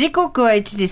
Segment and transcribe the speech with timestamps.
[0.00, 0.84] 時刻は1時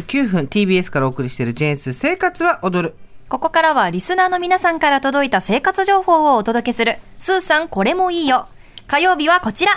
[0.00, 2.94] 39分 TBS からお送りしているジェーンス生活は踊る。
[3.28, 8.48] ここからはリスナーの皆さんから届いた生活情報をお届けする、スーさんこれもいいよ。
[8.86, 9.72] 火曜日はこちら。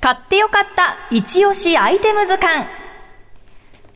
[0.00, 2.66] 買ってよかった一押しアイテム図鑑。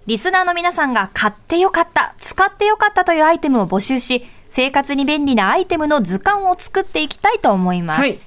[0.04, 8.00] リスナーの皆さんが買ってよかった、使ってよかったというアイテムを募集し、生活に便利なアイテムの図鑑を作っていきたいと思います。
[8.02, 8.18] はい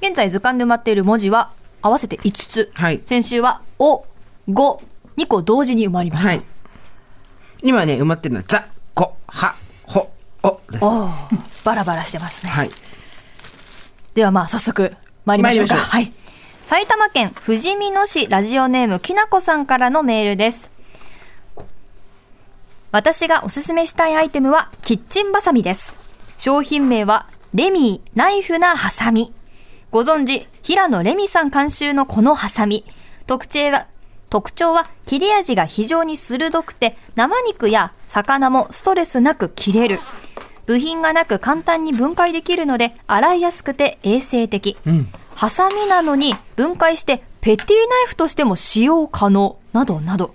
[0.00, 1.50] 現在図鑑で埋まっている文字は
[1.82, 2.70] 合わせて5つ。
[2.72, 4.06] はい先週は、お、
[4.48, 4.82] ご、
[5.16, 6.30] 2個同時に埋まりました。
[6.30, 6.42] はい。
[7.62, 9.54] 今ね、埋まってるのは、ザ、コ、ハ、
[9.84, 10.12] ホ、
[10.42, 10.84] オです。
[10.84, 12.52] おーバラバラしてますね。
[12.52, 12.70] はい。
[14.14, 14.92] ではまあ早速
[15.24, 15.76] 参りましょうか。
[15.76, 16.12] はい。
[16.62, 20.70] 埼玉県ふじみ野市ラジオネームきなこさんからのメールです。
[22.92, 25.96] 私がおすすめしたいアイテムはキッチンバサミです。
[26.38, 29.32] 商品名はレミーナイフなハサミ。
[29.90, 32.84] ご存知、平野レミさん監修のこのハサミ。
[33.26, 33.86] 特徴は、
[34.34, 39.98] 特徴は切れ味が非常に鋭くて生肉や魚もストレスなく切れる。
[40.66, 44.76] 部品がなく簡単に分解できるので洗いやすくて衛生的。
[45.36, 50.34] ハサミなのに分解してペティナイフとしても使用可能などなど。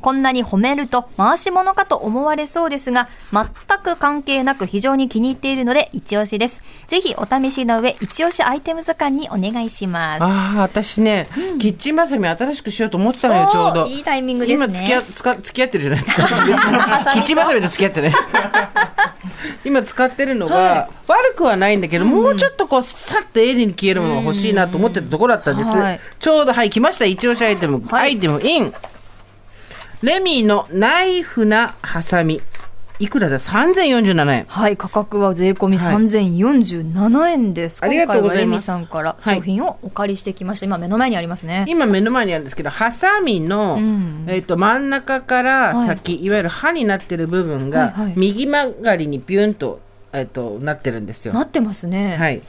[0.00, 3.46] こんなに褒めると回し物かと思われそうですが、全
[3.82, 6.62] く関係なく非常に気に入っているので一押しです。
[6.86, 10.22] ぜひお試しの上、一押しアイテム図鑑にお願いします。
[10.22, 13.86] ああ、私ね、キッチンバサミ新しくしようと思ってたのよ、ちょうど。
[13.86, 16.26] いいタイミングですね今付き合、つか付き合ってるじゃないですか。
[17.14, 18.14] キッチンバサミと付き合ってね。
[19.64, 25.70] 今使ってるのが、悪くはないんだけど、もうちょっとこう、さっと鋭利に消えるものが欲しいなと思ってたところだったんです。
[25.70, 27.04] はいちょうど、はい、来ました。
[27.04, 27.82] 一押しアイテム。
[27.88, 28.74] はいアイテムイン。
[30.02, 32.40] レミーのナイフなハサミ。
[33.00, 34.44] いくらだ ?3047 円。
[34.46, 37.84] はい、価格は税込みはい3047円です。
[37.84, 40.66] ありがとうございます今回はレミさんからはい商品をお借りしてきました。
[40.66, 41.64] 今目の前にありますね。
[41.66, 49.80] 今目の前にあるんですけどハサミの、んえっと真ん中から先、い、わゆる刃になってる部分が、はいはい右曲がりにビュンと,、
[50.12, 51.34] えっとなってるんですよ。
[51.34, 52.16] なってますね。
[52.16, 52.42] はい、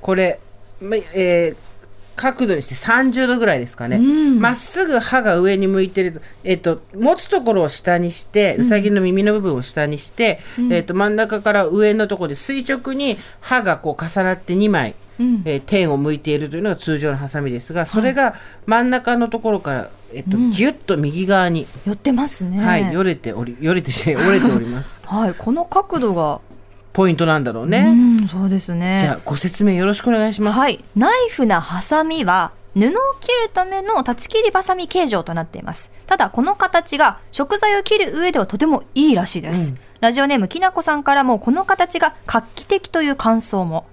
[0.00, 0.40] これ、
[0.80, 1.71] まえー
[2.16, 3.96] 角度にして30度ぐらいですかね。
[3.96, 4.40] うん。
[4.40, 10.40] ま、っすぐ刃が上に向いてると,、えっと持つところを下にしてうさぎの耳の部分を下にして、
[10.70, 15.42] えっと真ん中から上のところで垂直に刃がこう重なって2枚、うん。
[15.44, 18.34] えー天を向いているというのが通常のハサミですがそれが
[18.66, 22.60] 真ん中のところから、えっとギュッと右側に、寄ってますね。
[22.60, 25.00] はい、よれておりよれてして折れております。
[25.06, 26.40] はい、この角度が、
[26.92, 28.98] ポイントなんだろううね、ん、そうですね。
[29.00, 30.84] じゃあご説明よろしくお願いしますはい。
[30.94, 35.90] ナイフなハサミは、布を切るための立ち切りバサミ形状となっています。
[36.06, 39.74] ただ、この形が食材を切る上ではとてもいいらしいです。
[40.00, 43.86] ラジオネームきなこさんからも、この形が画期的という感想も。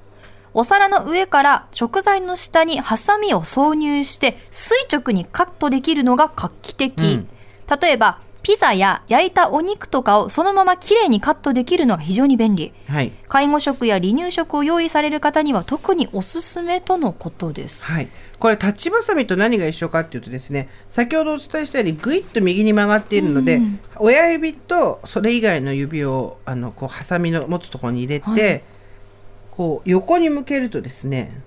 [0.53, 7.01] お皿の上から食材の下にハサミを挿入して垂直にカットできるのが画期的。
[7.03, 7.29] うん
[7.81, 8.17] 例えば、
[8.49, 12.73] ピザや焼いたお肉とかをそのままきれいにカットできるのが非常に便利。
[12.87, 13.11] はい。
[13.27, 17.85] 介護食や離乳食を用意される方には特におすすめとのことです。
[17.85, 18.07] はい、
[18.39, 23.61] これタッチバサミと何が一緒かっていうとですね先ほどお伝えしたようにグイッと右に曲がっているので、
[23.97, 28.63] 親指とそれ以外の指をあのこうハサミの持つところに入れて、はい。
[29.51, 31.39] こう横に向けるとですね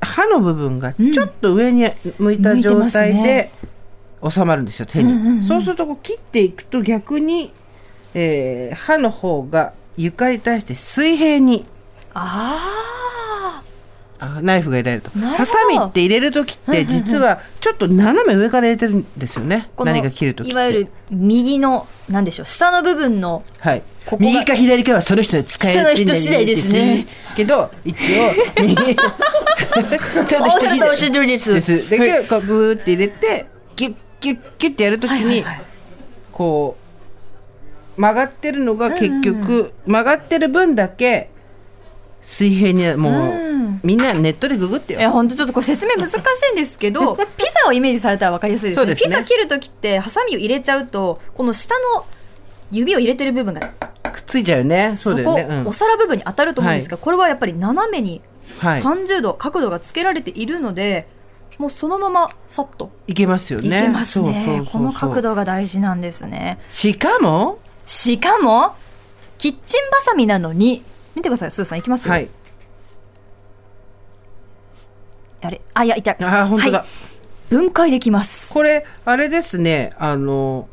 [0.00, 1.84] 刃の部分がちょっと上に
[2.20, 3.50] 向いた状態で
[4.28, 5.42] 収まるんですよ手に、うんうんうん。
[5.42, 7.52] そうするとこう切っていくと逆に、
[8.14, 11.66] えー刃の方が床に対して水平に
[12.14, 13.62] あ
[14.20, 15.10] あナイフが入れると。
[15.10, 19.70] ハサミって入れる時って実はちょっと斜め上から入れてるんですよね。
[19.78, 23.82] 何か切る時いわゆる右の、なんでしょう、下の部分の、はい。
[24.06, 27.06] ここが右か左かはその人に使えるその人次第ですね。
[27.36, 27.96] けど一応
[28.62, 28.74] 右。
[30.26, 31.54] そのおっしゃる通り人次第おっしゃる通りです。
[31.54, 31.90] です。
[31.90, 33.46] だけどこうブーって入れて
[33.76, 35.44] ギュッギュッギュッってやるときに
[36.32, 36.76] こ
[37.96, 41.30] う曲がってるのが結局曲がってる分だけ
[42.22, 43.80] 水平にもううん。
[43.82, 45.00] みんなネットでググってよ。
[45.00, 46.16] いや、本当ちょっとこれ説明難し
[46.50, 48.86] いんですけど、 ピザをイメージされたら分かりやすいですね。
[48.86, 48.96] ね。
[48.96, 52.06] ピザ切るときって、ハサミを入れちゃうと、この下の
[52.70, 54.94] 指を入れてる部分が、くっついちゃうよね。
[54.96, 55.66] そこ、だよね、うん。
[55.68, 58.20] お皿部分に当たると思うんですが、これはやっぱり斜めに
[58.58, 58.82] はい。
[58.82, 61.06] 30度、角度がつけられているので、
[61.58, 64.62] もうそのままさっといけますよいねけますね。
[64.70, 66.58] この角度が大事なんですね。
[66.68, 68.76] しかもしかも、
[69.38, 70.84] キッチンバサミなのに、
[71.14, 72.12] 見てください、スーさんいきますよ。
[72.12, 72.28] はい
[75.40, 76.12] あれあ、いや、いた。
[76.12, 76.88] あー本当だ、はい
[77.48, 78.52] 分解できます。
[78.52, 80.68] これあれですねあの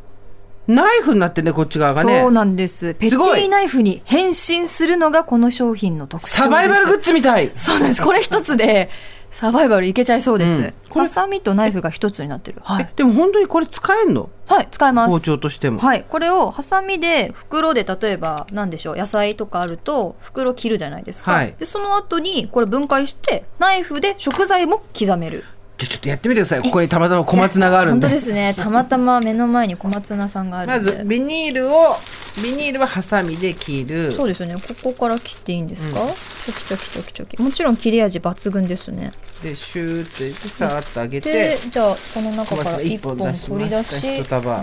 [0.67, 2.95] ナイフになってねこっち側がねそうなんです。
[2.95, 6.37] ペテすごいィナイフに変身するのがこの商品の特徴です。
[6.41, 8.01] サバイバルグッズみたいそうなんです。
[8.01, 8.89] これ一つで、
[9.35, 10.61] サバイバルいけちゃいそうです。
[10.61, 12.61] うんハサミとナイフが一つになってる。
[12.63, 12.89] はい。
[12.95, 14.29] でも本当にこれ使えんの？
[14.47, 15.11] はい、使えます。
[15.11, 15.79] 包丁としても。
[15.79, 25.43] はい、これをハサミで袋で例えば何でしょう野菜とかあると袋切るじゃないですか、はいでその後にこれ分解してナイフで食材も刻める
[25.77, 26.61] じゃあちょっとやってみてください。
[26.61, 28.07] ここにたまたま小松菜があるんで。
[28.07, 28.53] 本当ですね。
[28.53, 31.95] たまたま目の前に小松菜さんがあるまずビニールを
[32.41, 34.13] ビニールはハサミで切る。
[34.13, 34.55] そうですよね。
[34.55, 37.41] ここから切っていいんですか、チョキチョキチョキチョキ。
[37.41, 39.11] もちろん切れ味抜群ですね。
[39.43, 41.57] でシューッと入れてさーっと上げでて。
[41.57, 43.93] じゃあこの中から小松菜1一本取り出し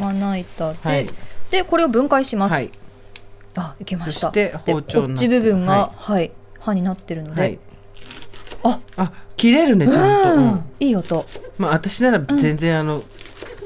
[0.00, 1.06] まな板で、はい。
[1.50, 2.70] でこれを分解します、はい。
[3.54, 4.20] あいけました。
[4.20, 7.58] そして包丁こっち部分が、ははい刃になってるので、はい。
[8.64, 10.34] ああ切れるねちゃんと。
[10.34, 10.52] うん。
[10.52, 11.26] うん、いい音。
[11.58, 13.02] まあ私なら全然あの、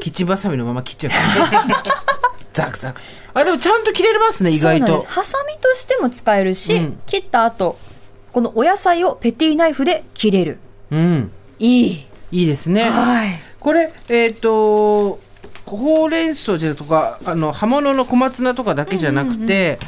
[0.01, 1.13] キッチンバサミのまま切っちゃう。
[2.55, 3.03] ザクザク。
[3.35, 5.05] あでもちゃんと切れますね意外と。
[5.07, 6.99] ハサミとしても使えるし、うん。
[7.05, 7.77] 切った後
[8.33, 10.59] このお野菜をペティナイフで切れる。
[10.91, 11.31] うん。
[11.59, 12.07] いい。
[12.33, 12.89] いいですね。
[12.89, 13.39] はい。
[13.61, 15.21] これえっ、と
[15.67, 19.79] ほうれん草じゃとかあの葉物の小松菜とかだけじゃなくて、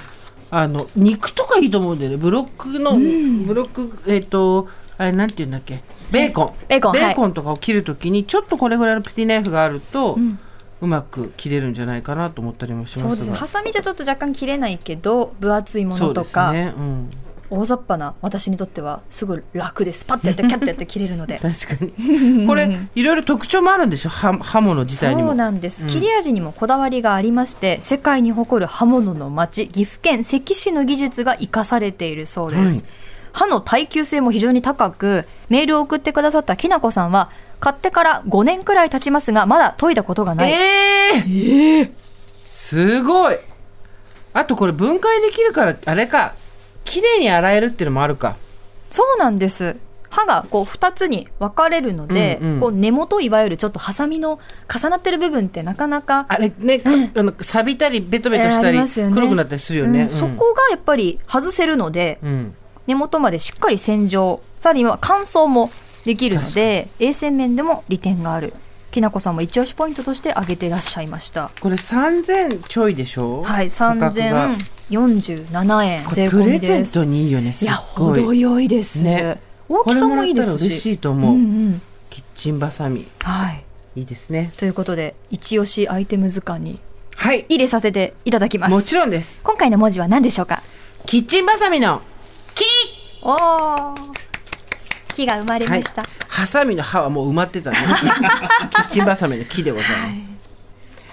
[0.51, 2.17] あの肉とかいいと思うんだよね。
[2.19, 2.99] ブロックの、
[3.47, 4.69] ブロックえっ、と
[4.99, 5.83] あれなんて言うんだっけ？
[6.11, 6.53] ベーコン。
[6.69, 7.33] ベーコンはい。
[7.33, 10.39] とかを切るときにちょっとこれぐらいのペティナイフがあると、ううん
[10.81, 17.11] まく切れるんじゃないかなと思ったりもしそうですハサミじゃちょっと若干切れないけど分厚いもそうですのとか、ね、うん、
[17.51, 20.05] 大雑把な私にとってはすごい楽です。
[20.05, 21.41] パッてやって キャッてやって切れるので。
[21.41, 22.47] 確かに。
[22.47, 24.09] これ いろいろ特徴もあるんでしょ？
[24.11, 25.31] 刃刃物自体にも。
[25.31, 25.89] そうなんです、うん。
[25.89, 32.85] 切れ味にもこだわりがありまして世界に誇る刃物の町岐阜県関市の技術が生かされているそうです、はい
[33.39, 37.31] 刃の耐久性も非常に高くメールを送ってくださったきなこさんは
[37.61, 41.93] 買ってから5年くらい経ちますがまだ研いだことがない、えー、
[42.45, 43.37] すごい。
[44.33, 46.35] あとこれ分解できるからあれか。
[46.85, 48.37] 綺麗に洗えるっていうのもあるか。
[48.91, 49.77] そうなんです。
[50.11, 52.61] 刃がこう2つに分かれるので、うんうん。
[52.61, 54.41] こう根元いわゆるちょっとハサミの
[54.73, 56.83] 重なってる部分ってなかなかあれね、
[57.15, 58.81] あの錆びたりベトベトしたり、
[59.13, 60.09] 黒くなったりするよね、うん。
[60.09, 62.55] そこがやっぱり外せるので、うん
[62.89, 65.71] 根元までしっかり洗浄さらには乾燥も
[66.07, 68.55] できるので衛生面でも利点がある。
[68.91, 71.51] きなこさんも一押しポイントとして挙げていらっしゃいました。
[71.61, 73.43] これ3000ちょいでしょ？
[73.43, 74.51] はい価格が
[74.89, 76.05] 3047円。
[76.05, 76.95] こ税れプレゼン込みです。
[76.95, 77.31] トにいい。
[77.31, 79.03] よねいや程よいです。
[79.03, 79.39] ね。
[79.69, 81.83] 大きさもいいですこれもらったら嬉ししいと思う、うんうん。
[82.09, 83.07] キッチンバサミ。
[83.21, 83.65] はい。
[83.97, 84.55] いいですね。
[84.57, 86.81] ということで一押しアイテム図鑑に
[87.15, 87.45] はい。
[87.51, 88.71] 入れさせていただきます。
[88.71, 89.43] もちろんです。
[89.43, 90.63] 今回の文字は何でしょうか？
[91.05, 92.01] キッチンバサミの
[92.59, 92.65] 木。
[93.23, 94.29] おー。
[95.15, 97.77] 木が生まれました、ハサミの刃はもう埋まってたね。
[98.71, 100.33] キッチンバサミの木でございます、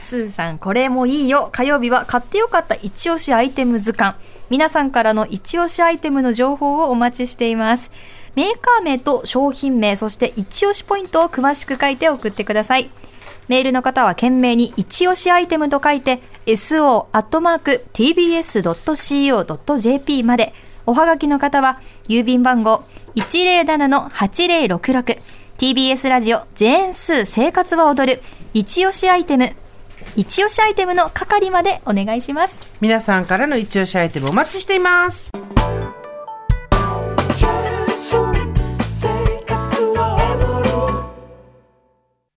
[0.01, 1.49] スーさんこれもいいよ。
[1.51, 4.15] 火曜日は買ってよかった一押しアイテム図鑑。
[4.51, 7.89] 皆さんからの一押しアイテムの情報をお待ちしています。
[8.35, 12.91] メーカー名と商品名そして一押しポイントを詳しく書いて送ってください。
[13.47, 17.03] メールの方は懸命に一押しアイテムと書いて so.tbs.co.jp
[20.23, 20.53] まで
[20.85, 22.83] おはがきの方は郵便番号
[23.15, 25.19] 107-8066
[25.57, 28.21] TBS ラジオジェーンスー生活は踊る
[28.53, 29.55] 一押しアイテム
[30.15, 32.71] 一押しアイテムの係までお願いします。
[32.79, 35.54] 皆さんからの一押しアイテムお待ちしています。